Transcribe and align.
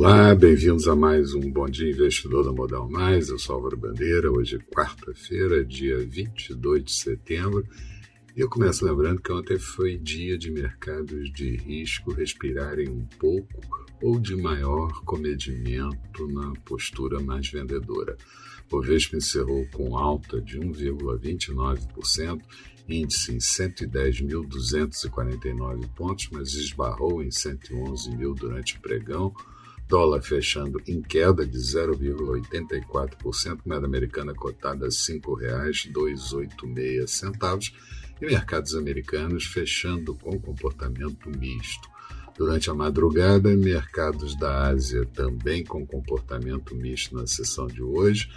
Olá, 0.00 0.32
bem-vindos 0.32 0.86
a 0.86 0.94
mais 0.94 1.34
um 1.34 1.50
Bom 1.50 1.68
Dia 1.68 1.90
Investidor 1.90 2.44
da 2.44 2.52
Modal 2.52 2.88
Mais. 2.88 3.30
Eu 3.30 3.38
sou 3.38 3.56
Álvaro 3.56 3.76
Bandeira. 3.76 4.30
Hoje 4.30 4.54
é 4.54 4.60
quarta-feira, 4.72 5.64
dia 5.64 5.98
22 5.98 6.84
de 6.84 6.92
setembro. 6.92 7.66
E 8.36 8.40
eu 8.40 8.48
começo 8.48 8.84
lembrando 8.84 9.20
que 9.20 9.32
ontem 9.32 9.58
foi 9.58 9.98
dia 9.98 10.38
de 10.38 10.52
mercados 10.52 11.32
de 11.32 11.56
risco 11.56 12.12
respirarem 12.12 12.88
um 12.88 13.04
pouco 13.18 13.60
ou 14.00 14.20
de 14.20 14.36
maior 14.36 15.02
comedimento 15.04 16.28
na 16.28 16.52
postura 16.64 17.20
mais 17.20 17.50
vendedora. 17.50 18.16
O 18.70 18.80
Vespa 18.80 19.16
encerrou 19.16 19.66
com 19.72 19.98
alta 19.98 20.40
de 20.40 20.60
1,29%, 20.60 22.40
índice 22.88 23.32
em 23.32 23.38
110.249 23.38 25.88
pontos, 25.96 26.28
mas 26.30 26.54
esbarrou 26.54 27.20
em 27.20 27.32
111 27.32 28.16
mil 28.16 28.32
durante 28.32 28.76
o 28.76 28.80
pregão 28.80 29.34
Dólar 29.88 30.20
fechando 30.20 30.82
em 30.86 31.00
queda 31.00 31.46
de 31.46 31.56
0,84%, 31.56 33.60
moeda 33.64 33.86
americana 33.86 34.34
cotada 34.34 34.84
a 34.84 34.88
R$ 34.88 34.94
5,286 34.94 37.72
e 38.20 38.26
mercados 38.26 38.74
americanos 38.74 39.46
fechando 39.46 40.14
com 40.14 40.38
comportamento 40.38 41.30
misto. 41.30 41.88
Durante 42.36 42.68
a 42.70 42.74
madrugada, 42.74 43.56
mercados 43.56 44.36
da 44.36 44.68
Ásia 44.68 45.06
também 45.06 45.64
com 45.64 45.86
comportamento 45.86 46.74
misto 46.74 47.16
na 47.16 47.26
sessão 47.26 47.66
de 47.66 47.82
hoje, 47.82 48.28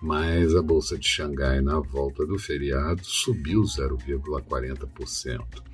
mas 0.00 0.54
a 0.54 0.62
bolsa 0.62 0.96
de 0.96 1.04
Xangai 1.06 1.60
na 1.60 1.78
volta 1.80 2.24
do 2.24 2.38
feriado 2.38 3.04
subiu 3.04 3.62
0,40%. 3.62 5.69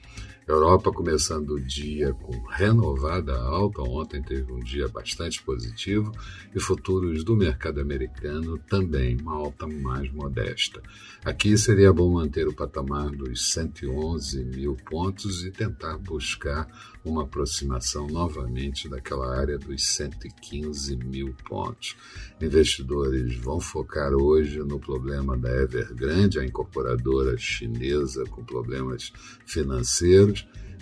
Europa 0.49 0.93
começando 0.93 1.55
o 1.55 1.61
dia 1.61 2.13
com 2.13 2.33
renovada 2.47 3.37
alta. 3.37 3.83
Ontem 3.83 4.23
teve 4.23 4.53
um 4.53 4.61
dia 4.61 4.87
bastante 4.87 5.43
positivo 5.43 6.13
e 6.55 6.61
futuros 6.61 7.25
do 7.25 7.35
mercado 7.35 7.81
americano 7.81 8.57
também 8.57 9.17
uma 9.21 9.35
alta 9.35 9.67
mais 9.67 10.09
modesta. 10.13 10.81
Aqui 11.25 11.59
seria 11.59 11.93
bom 11.93 12.13
manter 12.13 12.47
o 12.47 12.55
patamar 12.55 13.11
dos 13.11 13.51
111 13.53 14.45
mil 14.45 14.77
pontos 14.89 15.45
e 15.45 15.51
tentar 15.51 15.99
buscar 15.99 16.69
uma 17.05 17.25
aproximação 17.25 18.07
novamente 18.07 18.89
daquela 18.89 19.37
área 19.37 19.59
dos 19.59 19.85
115 19.85 20.97
mil 20.97 21.35
pontos. 21.49 21.97
Investidores 22.41 23.37
vão 23.37 23.59
focar 23.59 24.13
hoje 24.13 24.59
no 24.61 24.79
problema 24.79 25.37
da 25.37 25.51
Evergrande, 25.51 26.39
a 26.39 26.45
incorporadora 26.45 27.37
chinesa 27.37 28.25
com 28.27 28.45
problemas 28.45 29.13
financeiros 29.45 30.36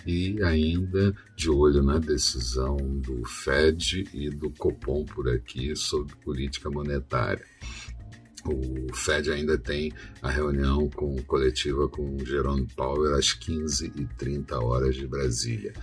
e 0.05 0.41
ainda 0.43 1.15
de 1.35 1.49
olho 1.49 1.81
na 1.81 1.97
decisão 1.97 2.77
do 2.77 3.25
Fed 3.25 4.07
e 4.13 4.29
do 4.29 4.51
Copom 4.51 5.03
por 5.03 5.27
aqui 5.27 5.75
sobre 5.75 6.15
política 6.17 6.69
monetária. 6.69 7.43
O 8.45 8.93
Fed 8.93 9.31
ainda 9.31 9.57
tem 9.57 9.91
a 10.21 10.29
reunião 10.29 10.87
com, 10.91 11.15
coletiva 11.23 11.87
com 11.87 12.23
Jerome 12.23 12.67
Powell 12.75 13.15
às 13.15 13.33
15h30 13.33 14.51
horas 14.61 14.95
de 14.95 15.07
Brasília. 15.07 15.73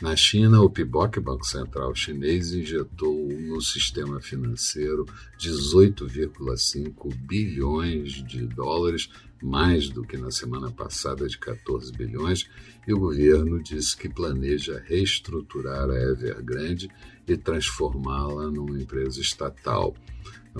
Na 0.00 0.14
China, 0.14 0.62
o 0.62 0.70
PIBOC, 0.70 1.18
Banco 1.18 1.44
Central 1.44 1.92
Chinês, 1.92 2.52
injetou 2.52 3.28
no 3.32 3.60
sistema 3.60 4.20
financeiro 4.20 5.04
18,5 5.40 7.12
bilhões 7.26 8.12
de 8.24 8.46
dólares, 8.46 9.10
mais 9.42 9.88
do 9.88 10.04
que 10.04 10.16
na 10.16 10.30
semana 10.30 10.70
passada 10.70 11.26
de 11.26 11.36
14 11.36 11.90
bilhões, 11.90 12.48
e 12.86 12.94
o 12.94 12.98
governo 13.00 13.60
disse 13.60 13.96
que 13.96 14.08
planeja 14.08 14.80
reestruturar 14.86 15.90
a 15.90 16.00
Evergrande 16.00 16.88
e 17.26 17.36
transformá-la 17.36 18.52
numa 18.52 18.80
empresa 18.80 19.20
estatal 19.20 19.96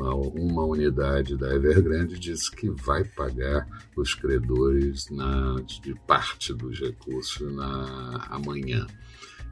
uma 0.07 0.65
unidade 0.65 1.37
da 1.37 1.55
Evergrande 1.55 2.19
disse 2.19 2.51
que 2.51 2.71
vai 2.71 3.05
pagar 3.05 3.67
os 3.97 4.15
credores 4.15 5.09
na, 5.11 5.57
de 5.83 5.95
parte 6.07 6.53
dos 6.55 6.79
recursos 6.81 7.53
na 7.55 8.27
amanhã. 8.31 8.87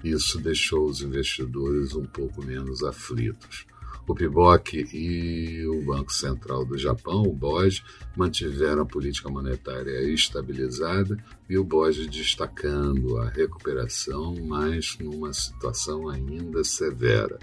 Isso 0.03 0.41
deixou 0.41 0.87
os 0.87 1.01
investidores 1.03 1.95
um 1.95 2.05
pouco 2.05 2.45
menos 2.45 2.83
aflitos. 2.83 3.67
O 4.09 4.15
PIBOC 4.15 4.87
e 4.95 5.67
o 5.67 5.83
Banco 5.83 6.13
Central 6.13 6.65
do 6.65 6.79
Japão, 6.79 7.25
o 7.25 7.33
BOJ, 7.33 7.83
mantiveram 8.17 8.83
a 8.83 8.87
política 8.87 9.29
monetária 9.29 10.01
estabilizada 10.09 11.19
e 11.51 11.59
o 11.59 11.65
BOJ 11.65 12.07
destacando 12.07 13.19
a 13.19 13.29
recuperação, 13.29 14.37
mas 14.47 14.97
numa 15.01 15.33
situação 15.33 16.09
ainda 16.09 16.63
severa. 16.63 17.37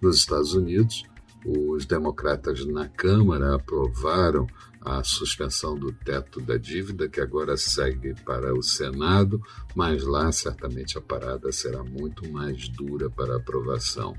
Nos 0.00 0.16
Estados 0.16 0.54
Unidos, 0.54 1.04
os 1.46 1.86
democratas 1.86 2.66
na 2.66 2.88
Câmara 2.88 3.54
aprovaram 3.54 4.46
a 4.80 5.02
suspensão 5.02 5.76
do 5.76 5.92
teto 5.92 6.40
da 6.40 6.56
dívida, 6.56 7.08
que 7.08 7.20
agora 7.20 7.56
segue 7.56 8.14
para 8.24 8.54
o 8.54 8.62
Senado, 8.62 9.40
mas 9.74 10.04
lá 10.04 10.30
certamente 10.30 10.98
a 10.98 11.00
parada 11.00 11.50
será 11.52 11.82
muito 11.82 12.28
mais 12.30 12.68
dura 12.68 13.10
para 13.10 13.36
aprovação. 13.36 14.16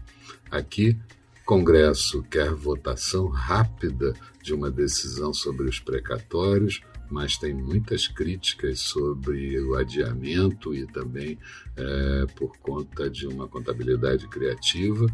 Aqui, 0.52 0.98
Congresso 1.46 2.22
quer 2.24 2.54
votação 2.54 3.30
rápida 3.30 4.14
de 4.44 4.54
uma 4.54 4.70
decisão 4.70 5.34
sobre 5.34 5.70
os 5.70 5.80
precatórios, 5.80 6.82
mas 7.10 7.38
tem 7.38 7.54
muitas 7.54 8.06
críticas 8.08 8.82
sobre 8.82 9.58
o 9.62 9.76
adiamento 9.76 10.74
e 10.76 10.86
também 10.88 11.40
é, 11.78 12.26
por 12.36 12.58
conta 12.58 13.10
de 13.10 13.26
uma 13.28 13.48
contabilidade 13.48 14.28
criativa. 14.28 15.06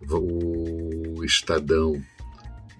O 0.00 0.67
Estadão 1.28 2.02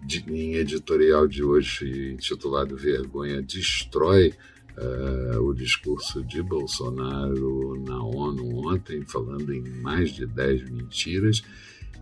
de, 0.03 0.25
em 0.27 0.55
editorial 0.55 1.29
de 1.29 1.45
hoje, 1.45 2.13
intitulado 2.15 2.79
Vergonha 2.79 3.43
Destrói, 3.43 4.33
uh, 4.79 5.39
o 5.43 5.53
discurso 5.53 6.25
de 6.25 6.43
Bolsonaro 6.43 7.79
na 7.87 8.03
ONU 8.03 8.67
ontem, 8.73 9.05
falando 9.05 9.53
em 9.53 9.61
mais 9.83 10.13
de 10.13 10.25
10 10.27 10.71
mentiras. 10.71 11.43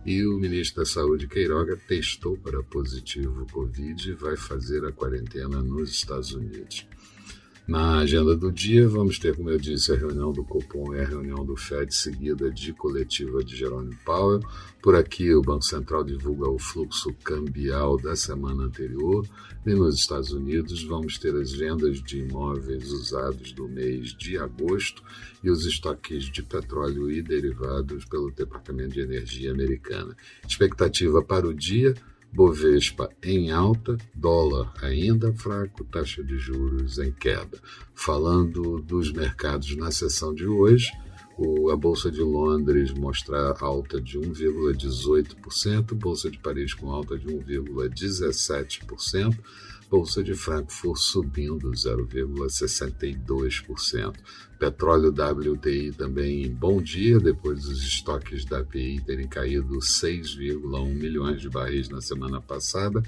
E 0.05 0.25
o 0.25 0.39
ministro 0.39 0.83
da 0.83 0.89
Saúde, 0.89 1.27
Queiroga, 1.27 1.75
testou 1.85 2.37
para 2.37 2.63
positivo 2.63 3.45
Covid 3.51 4.09
e 4.09 4.13
vai 4.13 4.37
fazer 4.37 4.85
a 4.85 4.91
quarentena 4.93 5.61
nos 5.61 5.89
Estados 5.89 6.31
Unidos. 6.31 6.87
Na 7.67 7.99
agenda 7.99 8.33
do 8.33 8.49
dia, 8.49 8.87
vamos 8.87 9.19
ter, 9.19 9.35
como 9.35 9.49
eu 9.49 9.57
disse, 9.57 9.91
a 9.91 9.97
reunião 9.97 10.31
do 10.31 10.41
Copom 10.41 10.95
e 10.95 11.01
a 11.01 11.05
reunião 11.05 11.45
do 11.45 11.57
FED, 11.57 11.93
seguida 11.93 12.49
de 12.49 12.71
coletiva 12.71 13.43
de 13.43 13.57
Jerome 13.57 13.93
Powell. 14.05 14.39
Por 14.81 14.95
aqui, 14.95 15.35
o 15.35 15.41
Banco 15.41 15.65
Central 15.65 16.05
divulga 16.05 16.49
o 16.49 16.57
fluxo 16.57 17.13
cambial 17.25 17.97
da 17.97 18.15
semana 18.15 18.63
anterior. 18.63 19.27
E 19.65 19.73
nos 19.73 19.95
Estados 19.95 20.31
Unidos, 20.31 20.81
vamos 20.85 21.17
ter 21.17 21.35
as 21.35 21.51
vendas 21.51 22.01
de 22.01 22.19
imóveis 22.19 22.89
usados 22.89 23.51
do 23.51 23.67
mês 23.67 24.13
de 24.13 24.37
agosto 24.37 25.03
e 25.43 25.49
os 25.49 25.65
estoques 25.65 26.31
de 26.31 26.41
petróleo 26.41 27.11
e 27.11 27.21
derivados 27.21 28.05
pelo 28.05 28.31
Departamento 28.31 28.93
de 28.93 29.01
Energia 29.01 29.51
americana. 29.51 30.15
Expectativa 30.47 31.21
para 31.21 31.45
o 31.45 31.53
dia 31.53 31.93
Bovespa 32.31 33.09
em 33.23 33.51
alta, 33.51 33.97
dólar 34.13 34.71
ainda 34.81 35.33
fraco, 35.33 35.83
taxa 35.85 36.23
de 36.23 36.37
juros 36.37 36.99
em 36.99 37.11
queda. 37.11 37.59
Falando 37.93 38.81
dos 38.81 39.11
mercados 39.11 39.75
na 39.75 39.91
sessão 39.91 40.33
de 40.33 40.45
hoje, 40.45 40.91
a 41.71 41.75
Bolsa 41.75 42.09
de 42.09 42.21
Londres 42.21 42.91
mostra 42.93 43.55
alta 43.59 44.01
de 44.01 44.17
1,18%, 44.19 45.93
Bolsa 45.93 46.31
de 46.31 46.39
Paris 46.39 46.73
com 46.73 46.89
alta 46.91 47.15
de 47.17 47.27
1,17%, 47.27 49.37
Bolsa 49.89 50.21
de 50.21 50.35
Frankfurt 50.35 50.97
subindo 50.97 51.71
0,62%. 51.71 54.17
Petróleo 54.59 55.11
WTI 55.11 55.93
também 55.93 56.43
em 56.43 56.53
bom 56.53 56.81
dia, 56.81 57.17
depois 57.19 57.63
dos 57.63 57.81
estoques 57.83 58.43
da 58.43 58.59
API 58.59 59.01
terem 59.05 59.27
caído 59.27 59.77
6,1 59.77 60.93
milhões 60.93 61.39
de 61.39 61.49
barris 61.49 61.87
na 61.89 62.01
semana 62.01 62.41
passada. 62.41 63.01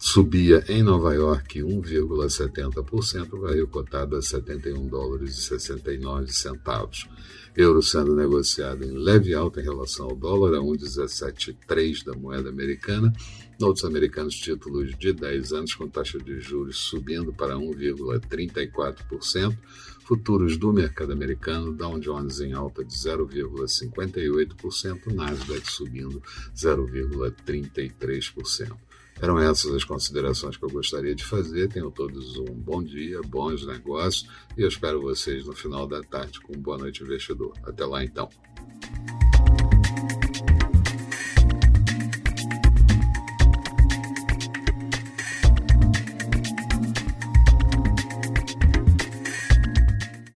Subia 0.00 0.64
em 0.68 0.80
Nova 0.80 1.12
York 1.12 1.60
1,70%, 1.60 3.40
barril 3.40 3.66
cotado 3.66 4.14
a 4.14 4.22
71 4.22 4.86
dólares 4.86 5.36
e 5.36 5.42
69 5.42 6.32
centavos. 6.32 7.08
Euro 7.56 7.82
sendo 7.82 8.14
negociado 8.14 8.84
em 8.84 8.92
leve 8.92 9.34
alta 9.34 9.60
em 9.60 9.64
relação 9.64 10.06
ao 10.06 10.14
dólar, 10.14 10.56
a 10.56 10.60
1,173 10.60 12.04
da 12.04 12.14
moeda 12.14 12.48
americana. 12.48 13.12
Noutros 13.58 13.84
americanos, 13.84 14.36
títulos 14.36 14.96
de 14.96 15.12
10 15.12 15.52
anos 15.52 15.74
com 15.74 15.88
taxa 15.88 16.20
de 16.20 16.38
juros 16.38 16.78
subindo 16.78 17.32
para 17.32 17.56
1,34%. 17.56 19.58
Futuros 20.04 20.56
do 20.56 20.72
mercado 20.72 21.12
americano, 21.12 21.72
Dow 21.72 21.98
Jones 21.98 22.38
em 22.38 22.52
alta 22.52 22.84
de 22.84 22.94
0,58%, 22.94 25.12
Nasdaq 25.12 25.68
subindo 25.68 26.22
0,33%. 26.54 28.76
Eram 29.20 29.38
essas 29.38 29.74
as 29.74 29.84
considerações 29.84 30.56
que 30.56 30.64
eu 30.64 30.70
gostaria 30.70 31.14
de 31.14 31.24
fazer. 31.24 31.68
Tenham 31.68 31.90
todos 31.90 32.36
um 32.38 32.54
bom 32.54 32.82
dia, 32.82 33.20
bons 33.26 33.66
negócios 33.66 34.28
e 34.56 34.62
eu 34.62 34.68
espero 34.68 35.00
vocês 35.00 35.44
no 35.44 35.54
final 35.54 35.86
da 35.86 36.02
tarde 36.02 36.40
com 36.40 36.52
Boa 36.52 36.78
Noite 36.78 37.02
Investidor. 37.02 37.52
Até 37.64 37.84
lá 37.84 38.04
então. 38.04 38.28